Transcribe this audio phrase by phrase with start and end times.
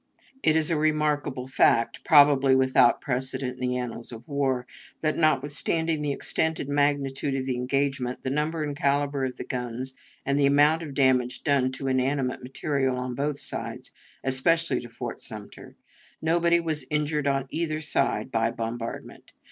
[0.41, 4.65] It is a remarkable fact probably without precedent in the annals of war
[5.01, 9.43] that, notwithstanding the extent and magnitude of the engagement, the number and caliber of the
[9.43, 9.93] guns,
[10.25, 13.91] and the amount of damage done to inanimate material on both sides,
[14.23, 15.75] especially to Fort Sumter,
[16.19, 19.33] nobody was injured on either side by the bombardment.